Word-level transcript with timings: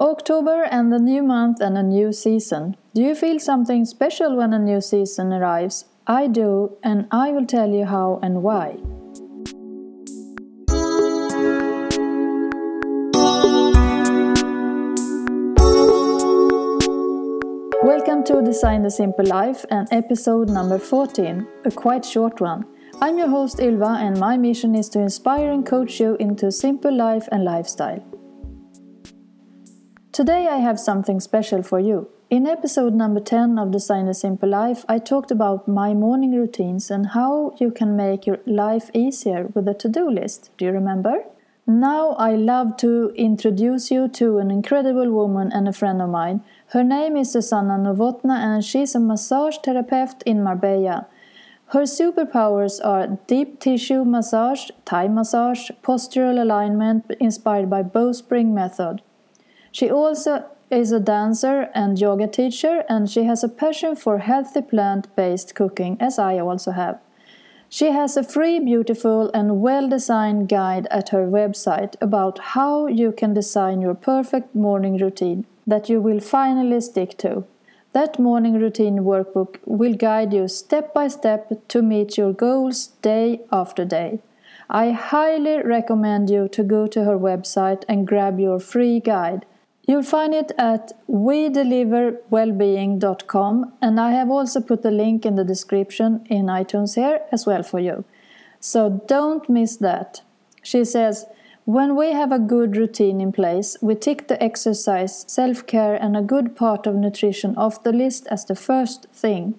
October 0.00 0.62
and 0.70 0.94
a 0.94 0.98
new 1.00 1.24
month 1.24 1.60
and 1.60 1.76
a 1.76 1.82
new 1.82 2.12
season. 2.12 2.76
Do 2.94 3.02
you 3.02 3.16
feel 3.16 3.40
something 3.40 3.84
special 3.84 4.36
when 4.36 4.52
a 4.52 4.58
new 4.60 4.80
season 4.80 5.32
arrives? 5.32 5.86
I 6.06 6.28
do, 6.28 6.76
and 6.84 7.08
I 7.10 7.32
will 7.32 7.46
tell 7.46 7.68
you 7.68 7.84
how 7.84 8.20
and 8.22 8.44
why. 8.44 8.76
Welcome 17.82 18.22
to 18.26 18.40
Design 18.44 18.84
the 18.84 18.92
Simple 18.92 19.26
Life 19.26 19.64
and 19.68 19.88
episode 19.90 20.48
number 20.48 20.78
14, 20.78 21.44
a 21.64 21.72
quite 21.72 22.04
short 22.04 22.40
one. 22.40 22.64
I'm 23.00 23.18
your 23.18 23.30
host 23.30 23.58
Ylva, 23.58 23.96
and 23.98 24.20
my 24.20 24.36
mission 24.36 24.76
is 24.76 24.88
to 24.90 25.00
inspire 25.00 25.50
and 25.50 25.66
coach 25.66 25.98
you 25.98 26.16
into 26.20 26.46
a 26.46 26.52
simple 26.52 26.96
life 26.96 27.28
and 27.32 27.42
lifestyle. 27.42 28.17
Today 30.18 30.48
I 30.48 30.56
have 30.56 30.80
something 30.80 31.20
special 31.20 31.62
for 31.62 31.78
you. 31.78 32.08
In 32.28 32.44
episode 32.48 32.92
number 32.92 33.20
10 33.20 33.56
of 33.56 33.70
Design 33.70 34.08
a 34.08 34.14
Simple 34.14 34.48
Life, 34.48 34.84
I 34.88 34.98
talked 34.98 35.30
about 35.30 35.68
my 35.68 35.94
morning 35.94 36.34
routines 36.34 36.90
and 36.90 37.10
how 37.10 37.54
you 37.60 37.70
can 37.70 37.94
make 37.94 38.26
your 38.26 38.40
life 38.44 38.90
easier 38.92 39.46
with 39.54 39.68
a 39.68 39.74
to 39.74 39.88
do 39.88 40.10
list. 40.10 40.50
Do 40.58 40.64
you 40.64 40.72
remember? 40.72 41.22
Now 41.68 42.14
I 42.14 42.34
love 42.34 42.76
to 42.78 43.12
introduce 43.14 43.92
you 43.92 44.08
to 44.08 44.38
an 44.38 44.50
incredible 44.50 45.08
woman 45.08 45.52
and 45.52 45.68
a 45.68 45.72
friend 45.72 46.02
of 46.02 46.10
mine. 46.10 46.42
Her 46.70 46.82
name 46.82 47.16
is 47.16 47.30
Susanna 47.30 47.78
Novotna 47.78 48.38
and 48.38 48.64
she's 48.64 48.96
a 48.96 48.98
massage 48.98 49.58
therapist 49.58 50.24
in 50.24 50.42
Marbella. 50.42 51.06
Her 51.66 51.82
superpowers 51.82 52.80
are 52.84 53.18
deep 53.28 53.60
tissue 53.60 54.04
massage, 54.04 54.70
Thai 54.84 55.06
massage, 55.06 55.70
postural 55.80 56.42
alignment 56.42 57.08
inspired 57.20 57.70
by 57.70 57.84
bowspring 57.84 58.52
method. 58.52 59.00
She 59.78 59.92
also 59.92 60.44
is 60.72 60.90
a 60.90 60.98
dancer 60.98 61.70
and 61.72 62.00
yoga 62.00 62.26
teacher, 62.26 62.82
and 62.88 63.08
she 63.08 63.22
has 63.22 63.44
a 63.44 63.48
passion 63.48 63.94
for 63.94 64.18
healthy 64.18 64.60
plant 64.60 65.06
based 65.14 65.54
cooking, 65.54 65.96
as 66.00 66.18
I 66.18 66.40
also 66.40 66.72
have. 66.72 66.98
She 67.68 67.92
has 67.92 68.16
a 68.16 68.24
free, 68.24 68.58
beautiful, 68.58 69.30
and 69.32 69.60
well 69.60 69.88
designed 69.88 70.48
guide 70.48 70.88
at 70.90 71.10
her 71.10 71.28
website 71.28 71.94
about 72.00 72.40
how 72.54 72.88
you 72.88 73.12
can 73.12 73.34
design 73.34 73.80
your 73.80 73.94
perfect 73.94 74.52
morning 74.52 74.96
routine 74.98 75.46
that 75.64 75.88
you 75.88 76.00
will 76.00 76.18
finally 76.18 76.80
stick 76.80 77.16
to. 77.18 77.44
That 77.92 78.18
morning 78.18 78.58
routine 78.60 79.04
workbook 79.10 79.58
will 79.64 79.94
guide 79.94 80.32
you 80.32 80.48
step 80.48 80.92
by 80.92 81.06
step 81.06 81.68
to 81.68 81.82
meet 81.82 82.18
your 82.18 82.32
goals 82.32 82.88
day 83.02 83.42
after 83.52 83.84
day. 83.84 84.18
I 84.68 84.90
highly 84.90 85.62
recommend 85.62 86.30
you 86.30 86.48
to 86.48 86.64
go 86.64 86.88
to 86.88 87.04
her 87.04 87.16
website 87.16 87.84
and 87.88 88.08
grab 88.08 88.40
your 88.40 88.58
free 88.58 88.98
guide. 88.98 89.46
You'll 89.88 90.02
find 90.02 90.34
it 90.34 90.52
at 90.58 90.92
wedeliverwellbeing.com 91.08 93.72
and 93.80 93.98
I 93.98 94.10
have 94.10 94.30
also 94.30 94.60
put 94.60 94.82
the 94.82 94.90
link 94.90 95.24
in 95.24 95.36
the 95.36 95.44
description 95.44 96.26
in 96.28 96.48
iTunes 96.48 96.96
here 96.96 97.22
as 97.32 97.46
well 97.46 97.62
for 97.62 97.80
you. 97.80 98.04
So 98.60 99.02
don't 99.06 99.48
miss 99.48 99.78
that. 99.78 100.20
She 100.62 100.84
says, 100.84 101.24
when 101.64 101.96
we 101.96 102.12
have 102.12 102.32
a 102.32 102.38
good 102.38 102.76
routine 102.76 103.22
in 103.22 103.32
place, 103.32 103.78
we 103.80 103.94
tick 103.94 104.28
the 104.28 104.42
exercise, 104.42 105.24
self 105.26 105.66
care, 105.66 105.94
and 105.94 106.18
a 106.18 106.22
good 106.22 106.54
part 106.54 106.86
of 106.86 106.94
nutrition 106.94 107.56
off 107.56 107.82
the 107.82 107.92
list 107.92 108.26
as 108.30 108.44
the 108.44 108.54
first 108.54 109.06
thing. 109.14 109.54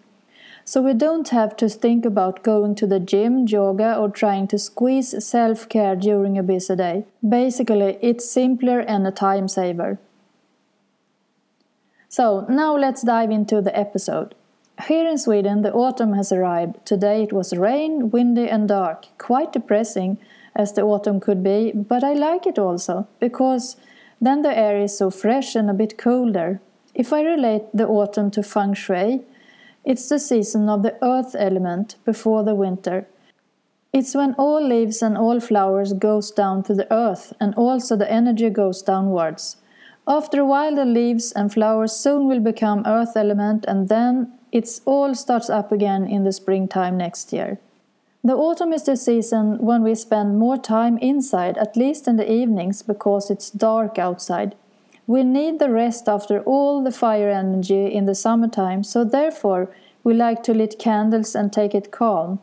So 0.63 0.83
we 0.83 0.93
don't 0.93 1.29
have 1.29 1.57
to 1.57 1.67
think 1.69 2.05
about 2.05 2.43
going 2.43 2.75
to 2.75 2.85
the 2.85 2.99
gym, 2.99 3.47
yoga, 3.47 3.97
or 3.97 4.09
trying 4.09 4.47
to 4.49 4.59
squeeze 4.59 5.25
self 5.25 5.67
care 5.69 5.95
during 5.95 6.37
a 6.37 6.43
busy 6.43 6.75
day. 6.75 7.05
Basically, 7.27 7.97
it's 7.99 8.29
simpler 8.29 8.79
and 8.79 9.07
a 9.07 9.11
time 9.11 9.47
saver. 9.47 9.97
So, 12.11 12.47
now 12.49 12.75
let's 12.75 13.03
dive 13.03 13.29
into 13.29 13.61
the 13.61 13.77
episode. 13.77 14.33
Here 14.87 15.07
in 15.07 15.19
Sweden, 15.19 15.61
the 15.61 15.71
autumn 15.71 16.13
has 16.13 16.31
arrived. 16.31 16.83
Today 16.83 17.21
it 17.21 17.31
was 17.31 17.55
rain, 17.55 18.09
windy, 18.09 18.49
and 18.49 18.67
dark. 18.67 19.05
Quite 19.19 19.53
depressing 19.53 20.17
as 20.55 20.73
the 20.73 20.81
autumn 20.81 21.19
could 21.19 21.43
be, 21.43 21.71
but 21.71 22.03
I 22.03 22.13
like 22.13 22.47
it 22.47 22.57
also 22.57 23.07
because 23.19 23.75
then 24.19 24.41
the 24.41 24.57
air 24.57 24.79
is 24.79 24.97
so 24.97 25.11
fresh 25.11 25.55
and 25.55 25.69
a 25.69 25.73
bit 25.73 25.99
colder. 25.99 26.59
If 26.95 27.13
I 27.13 27.21
relate 27.21 27.65
the 27.75 27.87
autumn 27.87 28.31
to 28.31 28.41
feng 28.41 28.73
shui, 28.73 29.21
it's 29.85 30.09
the 30.09 30.17
season 30.17 30.67
of 30.67 30.81
the 30.81 30.97
earth 31.03 31.35
element 31.37 31.97
before 32.05 32.43
the 32.43 32.55
winter. 32.55 33.05
It's 33.93 34.15
when 34.15 34.33
all 34.33 34.65
leaves 34.65 35.03
and 35.03 35.15
all 35.15 35.39
flowers 35.39 35.93
goes 35.93 36.31
down 36.31 36.63
to 36.63 36.73
the 36.73 36.91
earth 36.91 37.33
and 37.39 37.53
also 37.53 37.95
the 37.95 38.11
energy 38.11 38.49
goes 38.49 38.81
downwards. 38.81 39.57
After 40.09 40.41
a 40.41 40.45
while, 40.45 40.73
the 40.73 40.85
leaves 40.85 41.31
and 41.33 41.53
flowers 41.53 41.93
soon 41.93 42.27
will 42.27 42.39
become 42.39 42.81
earth 42.87 43.15
element, 43.15 43.63
and 43.67 43.89
then 43.89 44.33
it 44.51 44.67
all 44.85 45.13
starts 45.13 45.51
up 45.51 45.71
again 45.71 46.07
in 46.07 46.23
the 46.23 46.31
springtime 46.31 46.97
next 46.97 47.31
year. 47.31 47.59
The 48.23 48.33
autumn 48.35 48.73
is 48.73 48.83
the 48.83 48.97
season 48.97 49.59
when 49.59 49.83
we 49.83 49.93
spend 49.93 50.39
more 50.39 50.57
time 50.57 50.97
inside, 50.97 51.59
at 51.59 51.77
least 51.77 52.07
in 52.07 52.15
the 52.15 52.29
evenings, 52.29 52.81
because 52.81 53.29
it's 53.29 53.51
dark 53.51 53.99
outside. 53.99 54.55
We 55.05 55.23
need 55.23 55.59
the 55.59 55.69
rest 55.69 56.09
after 56.09 56.41
all 56.41 56.83
the 56.83 56.91
fire 56.91 57.29
energy 57.29 57.93
in 57.93 58.05
the 58.05 58.15
summertime, 58.15 58.83
so 58.83 59.03
therefore 59.03 59.69
we 60.03 60.15
like 60.15 60.41
to 60.43 60.55
lit 60.55 60.79
candles 60.79 61.35
and 61.35 61.53
take 61.53 61.75
it 61.75 61.91
calm. 61.91 62.39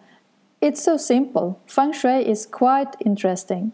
It's 0.60 0.84
so 0.84 0.96
simple. 0.96 1.60
Feng 1.66 1.92
Shui 1.92 2.28
is 2.28 2.46
quite 2.46 2.94
interesting. 3.04 3.72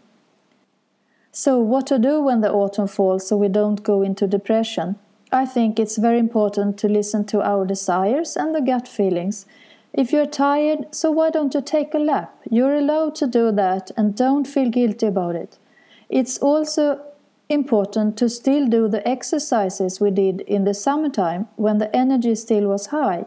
So, 1.35 1.57
what 1.57 1.87
to 1.87 1.97
do 1.97 2.21
when 2.21 2.41
the 2.41 2.53
autumn 2.53 2.87
falls 2.87 3.27
so 3.27 3.35
we 3.35 3.47
don't 3.47 3.81
go 3.81 4.03
into 4.03 4.27
depression? 4.27 4.97
I 5.31 5.47
think 5.47 5.79
it's 5.79 5.97
very 5.97 6.19
important 6.19 6.77
to 6.77 6.87
listen 6.87 7.25
to 7.25 7.41
our 7.41 7.65
desires 7.65 8.37
and 8.37 8.53
the 8.53 8.61
gut 8.61 8.87
feelings. 8.87 9.47
If 9.93 10.13
you're 10.13 10.27
tired, 10.27 10.93
so 10.93 11.09
why 11.09 11.31
don't 11.31 11.55
you 11.55 11.61
take 11.61 11.95
a 11.95 11.97
lap? 11.97 12.35
You're 12.51 12.75
allowed 12.75 13.15
to 13.15 13.25
do 13.25 13.51
that 13.51 13.89
and 13.97 14.15
don't 14.15 14.45
feel 14.45 14.69
guilty 14.69 15.07
about 15.07 15.35
it. 15.35 15.57
It's 16.07 16.37
also 16.37 17.01
important 17.49 18.15
to 18.17 18.29
still 18.29 18.67
do 18.67 18.87
the 18.87 19.05
exercises 19.07 19.99
we 19.99 20.11
did 20.11 20.41
in 20.41 20.65
the 20.65 20.75
summertime 20.75 21.47
when 21.55 21.79
the 21.79 21.95
energy 21.95 22.35
still 22.35 22.67
was 22.67 22.87
high. 22.87 23.25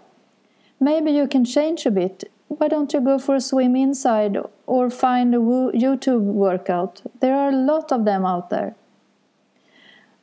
Maybe 0.78 1.10
you 1.10 1.26
can 1.26 1.44
change 1.44 1.84
a 1.86 1.90
bit 1.90 2.30
why 2.48 2.68
don't 2.68 2.92
you 2.92 3.00
go 3.00 3.18
for 3.18 3.34
a 3.34 3.40
swim 3.40 3.76
inside 3.76 4.38
or 4.66 4.88
find 4.90 5.34
a 5.34 5.38
YouTube 5.38 6.22
workout? 6.22 7.02
There 7.20 7.34
are 7.34 7.50
a 7.50 7.56
lot 7.56 7.92
of 7.92 8.04
them 8.04 8.24
out 8.24 8.50
there. 8.50 8.74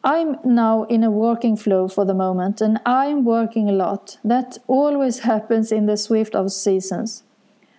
I'm 0.05 0.37
now 0.43 0.83
in 0.83 1.03
a 1.03 1.11
working 1.11 1.55
flow 1.55 1.87
for 1.87 2.03
the 2.05 2.13
moment 2.13 2.59
and 2.59 2.79
I'm 2.85 3.23
working 3.23 3.69
a 3.69 3.73
lot. 3.73 4.17
That 4.23 4.57
always 4.67 5.19
happens 5.31 5.71
in 5.71 5.85
the 5.85 5.97
swift 5.97 6.35
of 6.35 6.51
seasons. 6.51 7.23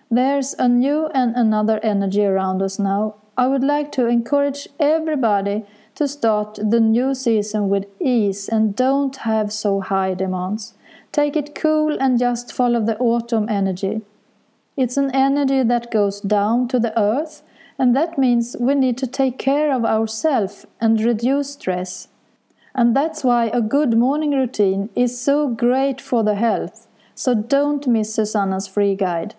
There's 0.09 0.53
a 0.57 0.67
new 0.67 1.07
and 1.13 1.35
another 1.35 1.79
energy 1.83 2.25
around 2.25 2.61
us 2.61 2.79
now. 2.79 3.15
I 3.37 3.47
would 3.47 3.63
like 3.63 3.91
to 3.93 4.07
encourage 4.07 4.67
everybody 4.79 5.65
to 5.95 6.07
start 6.07 6.55
the 6.55 6.79
new 6.79 7.13
season 7.13 7.69
with 7.69 7.85
ease 7.99 8.47
and 8.47 8.75
don't 8.75 9.15
have 9.17 9.51
so 9.51 9.81
high 9.81 10.13
demands. 10.13 10.73
Take 11.11 11.35
it 11.35 11.55
cool 11.55 11.97
and 11.99 12.19
just 12.19 12.53
follow 12.53 12.83
the 12.83 12.97
autumn 12.97 13.49
energy. 13.49 14.01
It's 14.77 14.97
an 14.97 15.11
energy 15.15 15.63
that 15.63 15.91
goes 15.91 16.19
down 16.19 16.67
to 16.67 16.79
the 16.79 16.97
earth, 16.99 17.43
and 17.79 17.95
that 17.95 18.17
means 18.17 18.57
we 18.59 18.75
need 18.75 18.97
to 18.97 19.07
take 19.07 19.37
care 19.37 19.73
of 19.73 19.85
ourselves 19.85 20.65
and 20.81 21.01
reduce 21.01 21.51
stress. 21.51 22.09
And 22.73 22.93
that's 22.93 23.23
why 23.23 23.45
a 23.45 23.61
good 23.61 23.97
morning 23.97 24.31
routine 24.31 24.89
is 24.95 25.19
so 25.19 25.47
great 25.47 26.01
for 26.01 26.23
the 26.23 26.35
health. 26.35 26.87
So 27.15 27.33
don't 27.33 27.87
miss 27.87 28.13
Susanna's 28.13 28.67
free 28.67 28.95
guide. 28.95 29.35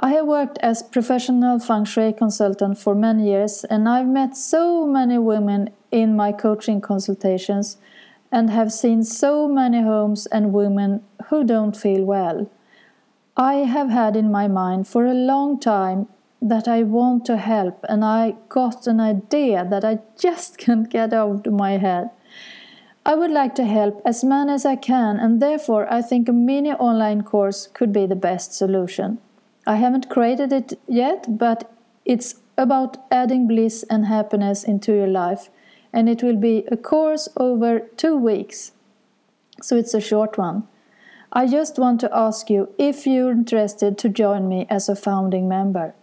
I 0.00 0.10
have 0.10 0.26
worked 0.26 0.58
as 0.58 0.82
professional 0.82 1.60
feng 1.60 1.84
shui 1.84 2.12
consultant 2.12 2.78
for 2.78 2.94
many 2.94 3.30
years 3.30 3.64
and 3.64 3.88
I've 3.88 4.06
met 4.06 4.36
so 4.36 4.86
many 4.86 5.18
women 5.18 5.70
in 5.90 6.14
my 6.14 6.30
coaching 6.30 6.80
consultations 6.80 7.78
and 8.30 8.50
have 8.50 8.72
seen 8.72 9.02
so 9.02 9.48
many 9.48 9.82
homes 9.82 10.26
and 10.26 10.52
women 10.52 11.02
who 11.28 11.42
don't 11.44 11.76
feel 11.76 12.04
well. 12.04 12.48
I 13.40 13.58
have 13.58 13.88
had 13.88 14.16
in 14.16 14.32
my 14.32 14.48
mind 14.48 14.88
for 14.88 15.06
a 15.06 15.14
long 15.14 15.60
time 15.60 16.08
that 16.42 16.66
I 16.66 16.82
want 16.82 17.24
to 17.26 17.36
help, 17.36 17.84
and 17.88 18.04
I 18.04 18.34
got 18.48 18.88
an 18.88 18.98
idea 18.98 19.64
that 19.70 19.84
I 19.84 20.00
just 20.18 20.58
can't 20.64 20.90
get 20.90 21.12
out 21.12 21.46
of 21.46 21.52
my 21.52 21.78
head. 21.78 22.10
I 23.06 23.14
would 23.14 23.30
like 23.30 23.54
to 23.54 23.64
help 23.64 24.02
as 24.04 24.24
many 24.24 24.52
as 24.52 24.66
I 24.66 24.74
can, 24.74 25.18
and 25.20 25.40
therefore 25.40 25.90
I 25.90 26.02
think 26.02 26.28
a 26.28 26.32
mini 26.32 26.72
online 26.72 27.22
course 27.22 27.68
could 27.68 27.92
be 27.92 28.06
the 28.06 28.16
best 28.16 28.54
solution. 28.54 29.18
I 29.68 29.76
haven't 29.76 30.10
created 30.10 30.52
it 30.52 30.78
yet, 30.88 31.38
but 31.38 31.70
it's 32.04 32.40
about 32.56 32.96
adding 33.08 33.46
bliss 33.46 33.84
and 33.88 34.06
happiness 34.06 34.64
into 34.64 34.92
your 34.92 35.06
life, 35.06 35.48
and 35.92 36.08
it 36.08 36.24
will 36.24 36.36
be 36.36 36.64
a 36.72 36.76
course 36.76 37.28
over 37.36 37.80
two 37.96 38.16
weeks. 38.16 38.72
So 39.62 39.76
it's 39.76 39.94
a 39.94 40.00
short 40.00 40.36
one. 40.36 40.66
I 41.32 41.46
just 41.46 41.78
want 41.78 42.00
to 42.00 42.16
ask 42.16 42.50
you 42.50 42.72
if 42.78 43.06
you're 43.06 43.32
interested 43.32 43.98
to 43.98 44.08
join 44.08 44.48
me 44.48 44.66
as 44.70 44.88
a 44.88 44.96
founding 44.96 45.48
member. 45.48 45.94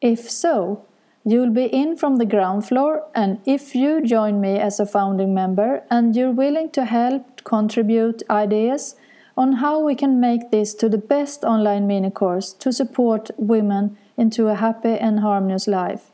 If 0.00 0.30
so, 0.30 0.84
You'll 1.24 1.50
be 1.50 1.66
in 1.66 1.96
from 1.96 2.16
the 2.16 2.24
ground 2.24 2.66
floor, 2.66 3.04
and 3.14 3.40
if 3.44 3.74
you 3.74 4.00
join 4.02 4.40
me 4.40 4.58
as 4.58 4.80
a 4.80 4.86
founding 4.86 5.34
member 5.34 5.82
and 5.90 6.16
you're 6.16 6.30
willing 6.30 6.70
to 6.70 6.86
help 6.86 7.44
contribute 7.44 8.22
ideas 8.30 8.96
on 9.36 9.54
how 9.54 9.80
we 9.80 9.94
can 9.94 10.18
make 10.18 10.50
this 10.50 10.72
to 10.74 10.88
the 10.88 10.98
best 10.98 11.44
online 11.44 11.86
mini 11.86 12.10
course 12.10 12.54
to 12.54 12.72
support 12.72 13.30
women 13.36 13.98
into 14.16 14.48
a 14.48 14.54
happy 14.54 14.96
and 14.96 15.20
harmonious 15.20 15.66
life, 15.66 16.10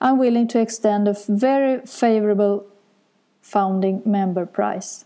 I'm 0.00 0.18
willing 0.18 0.48
to 0.48 0.60
extend 0.60 1.06
a 1.06 1.16
very 1.28 1.86
favorable 1.86 2.66
founding 3.40 4.02
member 4.04 4.46
price. 4.46 5.04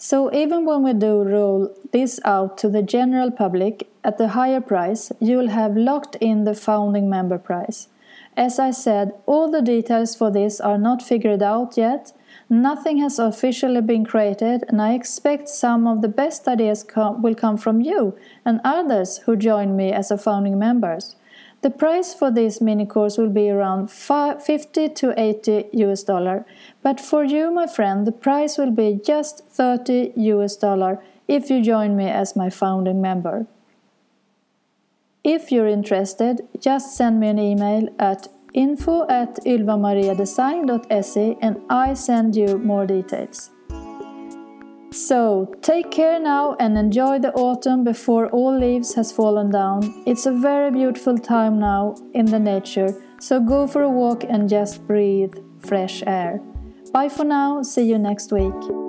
So 0.00 0.32
even 0.32 0.64
when 0.64 0.84
we 0.84 0.92
do 0.92 1.24
roll 1.24 1.74
this 1.90 2.20
out 2.24 2.56
to 2.58 2.68
the 2.68 2.82
general 2.82 3.32
public 3.32 3.88
at 4.04 4.16
the 4.16 4.28
higher 4.28 4.60
price, 4.60 5.10
you 5.20 5.36
will 5.36 5.48
have 5.48 5.76
locked 5.76 6.14
in 6.20 6.44
the 6.44 6.54
founding 6.54 7.10
member 7.10 7.36
price. 7.36 7.88
As 8.36 8.60
I 8.60 8.70
said, 8.70 9.10
all 9.26 9.50
the 9.50 9.60
details 9.60 10.14
for 10.14 10.30
this 10.30 10.60
are 10.60 10.78
not 10.78 11.02
figured 11.02 11.42
out 11.42 11.76
yet. 11.76 12.12
Nothing 12.48 12.98
has 12.98 13.18
officially 13.18 13.80
been 13.80 14.04
created, 14.04 14.64
and 14.68 14.80
I 14.80 14.92
expect 14.94 15.48
some 15.48 15.88
of 15.88 16.00
the 16.00 16.08
best 16.08 16.46
ideas 16.46 16.84
com 16.84 17.20
will 17.20 17.34
come 17.34 17.56
from 17.56 17.80
you 17.80 18.16
and 18.44 18.60
others 18.64 19.18
who 19.26 19.34
join 19.34 19.76
me 19.76 19.92
as 19.92 20.12
a 20.12 20.16
founding 20.16 20.60
members. 20.60 21.16
The 21.60 21.70
price 21.70 22.14
for 22.14 22.30
this 22.30 22.60
mini 22.60 22.86
course 22.86 23.18
will 23.18 23.30
be 23.30 23.50
around 23.50 23.90
50 23.90 24.88
to 24.88 25.14
80 25.16 25.64
US 25.72 26.04
dollar, 26.04 26.46
but 26.82 27.00
for 27.00 27.24
you, 27.24 27.50
my 27.50 27.66
friend, 27.66 28.06
the 28.06 28.12
price 28.12 28.56
will 28.58 28.70
be 28.70 29.00
just 29.04 29.44
30 29.50 30.12
US 30.14 30.54
dollar 30.56 31.02
if 31.26 31.50
you 31.50 31.60
join 31.62 31.96
me 31.96 32.08
as 32.08 32.36
my 32.36 32.48
founding 32.48 33.02
member. 33.02 33.46
If 35.24 35.50
you're 35.50 35.66
interested, 35.66 36.46
just 36.60 36.96
send 36.96 37.18
me 37.18 37.28
an 37.28 37.38
email 37.40 37.88
at 37.98 38.28
info 38.54 39.06
at 39.08 39.36
ylvamariadesign.se 39.44 41.36
and 41.42 41.60
I 41.68 41.94
send 41.94 42.36
you 42.36 42.58
more 42.58 42.86
details. 42.86 43.50
So, 44.90 45.54
take 45.60 45.90
care 45.90 46.18
now 46.18 46.56
and 46.58 46.78
enjoy 46.78 47.18
the 47.18 47.32
autumn 47.34 47.84
before 47.84 48.28
all 48.28 48.58
leaves 48.58 48.94
has 48.94 49.12
fallen 49.12 49.50
down. 49.50 50.02
It's 50.06 50.26
a 50.26 50.32
very 50.32 50.70
beautiful 50.70 51.18
time 51.18 51.58
now 51.58 51.94
in 52.14 52.26
the 52.26 52.38
nature, 52.38 52.94
so 53.20 53.38
go 53.38 53.66
for 53.66 53.82
a 53.82 53.88
walk 53.88 54.24
and 54.24 54.48
just 54.48 54.86
breathe 54.86 55.34
fresh 55.60 56.02
air. 56.06 56.40
Bye 56.92 57.10
for 57.10 57.24
now, 57.24 57.62
see 57.62 57.82
you 57.82 57.98
next 57.98 58.32
week. 58.32 58.87